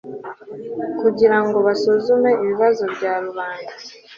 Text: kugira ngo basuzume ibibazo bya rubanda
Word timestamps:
kugira 0.99 1.37
ngo 1.45 1.57
basuzume 1.67 2.31
ibibazo 2.43 2.83
bya 2.95 3.13
rubanda 3.23 3.73